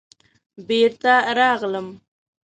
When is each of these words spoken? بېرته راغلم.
بېرته 0.67 1.13
راغلم. 1.37 1.87